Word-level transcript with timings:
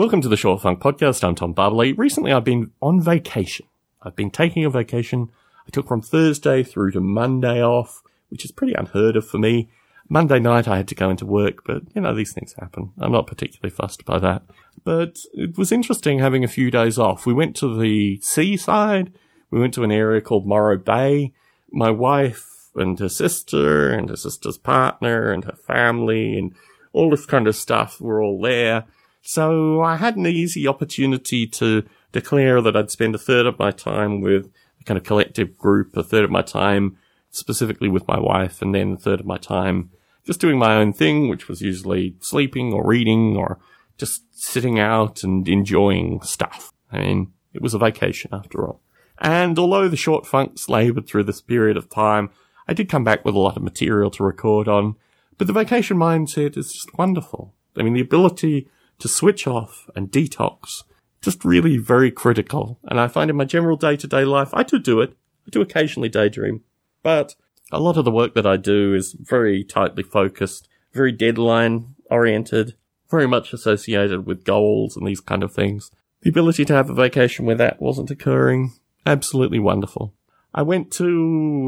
Welcome 0.00 0.22
to 0.22 0.30
the 0.30 0.36
Short 0.38 0.62
Funk 0.62 0.80
Podcast. 0.80 1.22
I'm 1.22 1.34
Tom 1.34 1.54
Barbalet. 1.54 1.98
Recently, 1.98 2.32
I've 2.32 2.42
been 2.42 2.70
on 2.80 3.02
vacation. 3.02 3.66
I've 4.00 4.16
been 4.16 4.30
taking 4.30 4.64
a 4.64 4.70
vacation. 4.70 5.28
I 5.66 5.70
took 5.70 5.88
from 5.88 6.00
Thursday 6.00 6.62
through 6.62 6.92
to 6.92 7.02
Monday 7.02 7.62
off, 7.62 8.00
which 8.30 8.42
is 8.42 8.50
pretty 8.50 8.72
unheard 8.72 9.14
of 9.14 9.28
for 9.28 9.36
me. 9.36 9.68
Monday 10.08 10.38
night, 10.38 10.66
I 10.66 10.78
had 10.78 10.88
to 10.88 10.94
go 10.94 11.10
into 11.10 11.26
work, 11.26 11.64
but 11.66 11.82
you 11.94 12.00
know, 12.00 12.14
these 12.14 12.32
things 12.32 12.54
happen. 12.54 12.94
I'm 12.98 13.12
not 13.12 13.26
particularly 13.26 13.68
fussed 13.68 14.06
by 14.06 14.18
that. 14.20 14.42
But 14.84 15.18
it 15.34 15.58
was 15.58 15.70
interesting 15.70 16.18
having 16.18 16.44
a 16.44 16.48
few 16.48 16.70
days 16.70 16.98
off. 16.98 17.26
We 17.26 17.34
went 17.34 17.54
to 17.56 17.78
the 17.78 18.20
seaside. 18.22 19.12
We 19.50 19.60
went 19.60 19.74
to 19.74 19.84
an 19.84 19.92
area 19.92 20.22
called 20.22 20.46
Morro 20.46 20.78
Bay. 20.78 21.34
My 21.70 21.90
wife 21.90 22.70
and 22.74 22.98
her 23.00 23.10
sister 23.10 23.90
and 23.90 24.08
her 24.08 24.16
sister's 24.16 24.56
partner 24.56 25.30
and 25.30 25.44
her 25.44 25.56
family 25.56 26.38
and 26.38 26.54
all 26.94 27.10
this 27.10 27.26
kind 27.26 27.46
of 27.46 27.54
stuff 27.54 28.00
were 28.00 28.22
all 28.22 28.40
there. 28.40 28.86
So 29.22 29.82
I 29.82 29.96
had 29.96 30.16
an 30.16 30.26
easy 30.26 30.66
opportunity 30.66 31.46
to 31.46 31.84
declare 32.12 32.60
that 32.62 32.76
I'd 32.76 32.90
spend 32.90 33.14
a 33.14 33.18
third 33.18 33.46
of 33.46 33.58
my 33.58 33.70
time 33.70 34.20
with 34.20 34.50
a 34.80 34.84
kind 34.84 34.98
of 34.98 35.04
collective 35.04 35.56
group, 35.56 35.96
a 35.96 36.02
third 36.02 36.24
of 36.24 36.30
my 36.30 36.42
time 36.42 36.96
specifically 37.30 37.88
with 37.88 38.08
my 38.08 38.18
wife, 38.18 38.60
and 38.60 38.74
then 38.74 38.92
a 38.92 38.96
third 38.96 39.20
of 39.20 39.26
my 39.26 39.38
time 39.38 39.90
just 40.24 40.40
doing 40.40 40.58
my 40.58 40.76
own 40.76 40.92
thing, 40.92 41.28
which 41.28 41.48
was 41.48 41.62
usually 41.62 42.16
sleeping 42.20 42.72
or 42.72 42.86
reading 42.86 43.36
or 43.36 43.58
just 43.96 44.22
sitting 44.32 44.78
out 44.78 45.22
and 45.22 45.48
enjoying 45.48 46.20
stuff. 46.22 46.72
I 46.92 46.98
mean, 46.98 47.32
it 47.52 47.62
was 47.62 47.74
a 47.74 47.78
vacation 47.78 48.30
after 48.32 48.66
all. 48.66 48.80
And 49.18 49.58
although 49.58 49.88
the 49.88 49.96
short 49.96 50.26
funks 50.26 50.68
laboured 50.68 51.06
through 51.06 51.24
this 51.24 51.40
period 51.40 51.76
of 51.76 51.90
time, 51.90 52.30
I 52.66 52.74
did 52.74 52.88
come 52.88 53.04
back 53.04 53.24
with 53.24 53.34
a 53.34 53.38
lot 53.38 53.56
of 53.56 53.62
material 53.62 54.10
to 54.12 54.24
record 54.24 54.68
on. 54.68 54.96
But 55.36 55.46
the 55.46 55.52
vacation 55.52 55.96
mindset 55.96 56.56
is 56.56 56.72
just 56.72 56.96
wonderful. 56.96 57.54
I 57.76 57.82
mean, 57.82 57.94
the 57.94 58.00
ability 58.00 58.68
to 59.00 59.08
switch 59.08 59.46
off 59.46 59.90
and 59.96 60.10
detox, 60.10 60.84
just 61.20 61.44
really 61.44 61.76
very 61.76 62.10
critical. 62.10 62.78
And 62.84 63.00
I 63.00 63.08
find 63.08 63.30
in 63.30 63.36
my 63.36 63.44
general 63.44 63.76
day 63.76 63.96
to 63.96 64.06
day 64.06 64.24
life, 64.24 64.50
I 64.52 64.62
do 64.62 64.78
do 64.78 65.00
it. 65.00 65.10
I 65.46 65.50
do 65.50 65.60
occasionally 65.60 66.08
daydream, 66.08 66.62
but 67.02 67.34
a 67.72 67.80
lot 67.80 67.96
of 67.96 68.04
the 68.04 68.10
work 68.10 68.34
that 68.34 68.46
I 68.46 68.56
do 68.56 68.94
is 68.94 69.16
very 69.18 69.64
tightly 69.64 70.02
focused, 70.02 70.68
very 70.92 71.12
deadline 71.12 71.94
oriented, 72.10 72.74
very 73.10 73.26
much 73.26 73.52
associated 73.52 74.26
with 74.26 74.44
goals 74.44 74.96
and 74.96 75.06
these 75.06 75.20
kind 75.20 75.42
of 75.42 75.52
things. 75.52 75.90
The 76.22 76.30
ability 76.30 76.64
to 76.66 76.74
have 76.74 76.90
a 76.90 76.94
vacation 76.94 77.46
where 77.46 77.56
that 77.56 77.80
wasn't 77.80 78.10
occurring, 78.10 78.74
absolutely 79.06 79.58
wonderful. 79.58 80.14
I 80.52 80.62
went 80.62 80.90
to 80.92 81.04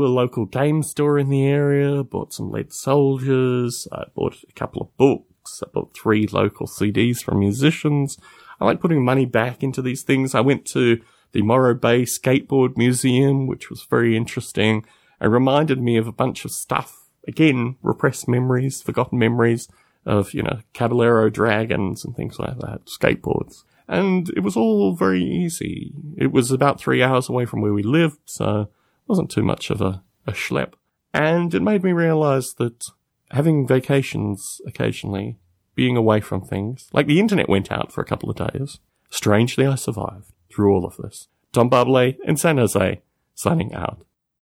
a 0.04 0.10
local 0.10 0.44
game 0.44 0.82
store 0.82 1.18
in 1.18 1.28
the 1.30 1.46
area, 1.46 2.02
bought 2.02 2.32
some 2.32 2.50
lead 2.50 2.72
soldiers, 2.72 3.86
I 3.92 4.04
bought 4.14 4.36
a 4.48 4.52
couple 4.52 4.82
of 4.82 4.96
books, 4.96 5.31
I 5.62 5.68
bought 5.72 5.94
three 5.94 6.26
local 6.26 6.66
CDs 6.66 7.22
from 7.22 7.40
musicians. 7.40 8.18
I 8.60 8.64
like 8.64 8.80
putting 8.80 9.04
money 9.04 9.26
back 9.26 9.62
into 9.62 9.82
these 9.82 10.02
things. 10.02 10.34
I 10.34 10.40
went 10.40 10.64
to 10.66 11.00
the 11.32 11.42
Morro 11.42 11.74
Bay 11.74 12.02
Skateboard 12.02 12.76
Museum, 12.76 13.46
which 13.46 13.70
was 13.70 13.82
very 13.82 14.16
interesting. 14.16 14.84
It 15.20 15.26
reminded 15.26 15.82
me 15.82 15.96
of 15.96 16.06
a 16.06 16.12
bunch 16.12 16.44
of 16.44 16.50
stuff. 16.52 17.08
Again, 17.26 17.76
repressed 17.82 18.28
memories, 18.28 18.82
forgotten 18.82 19.18
memories 19.18 19.68
of, 20.04 20.34
you 20.34 20.42
know, 20.42 20.60
Caballero 20.74 21.30
dragons 21.30 22.04
and 22.04 22.14
things 22.14 22.38
like 22.38 22.58
that, 22.58 22.86
skateboards. 22.86 23.64
And 23.88 24.28
it 24.30 24.40
was 24.40 24.56
all 24.56 24.94
very 24.94 25.22
easy. 25.22 25.92
It 26.16 26.32
was 26.32 26.50
about 26.50 26.80
three 26.80 27.02
hours 27.02 27.28
away 27.28 27.44
from 27.44 27.60
where 27.60 27.72
we 27.72 27.82
lived, 27.82 28.18
so 28.24 28.62
it 28.62 28.68
wasn't 29.06 29.30
too 29.30 29.42
much 29.42 29.70
of 29.70 29.80
a, 29.80 30.02
a 30.26 30.32
schlep. 30.32 30.74
And 31.14 31.54
it 31.54 31.62
made 31.62 31.84
me 31.84 31.92
realize 31.92 32.54
that 32.54 32.84
having 33.30 33.66
vacations 33.66 34.60
occasionally, 34.66 35.38
being 35.74 35.96
away 35.96 36.20
from 36.20 36.42
things, 36.42 36.88
like 36.92 37.06
the 37.06 37.20
internet 37.20 37.48
went 37.48 37.72
out 37.72 37.92
for 37.92 38.00
a 38.00 38.06
couple 38.06 38.30
of 38.30 38.36
days. 38.36 38.78
Strangely, 39.10 39.66
I 39.66 39.74
survived 39.74 40.32
through 40.50 40.72
all 40.72 40.84
of 40.84 40.96
this. 40.96 41.28
Tom 41.52 41.70
Barbalet 41.70 42.16
in 42.24 42.36
San 42.36 42.58
Jose, 42.58 43.02
signing 43.34 43.74
out. 43.74 44.04